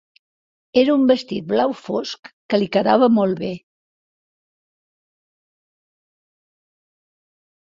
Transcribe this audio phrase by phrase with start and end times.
[0.81, 3.51] Era un vestit blau fosc que li quedava molt bé.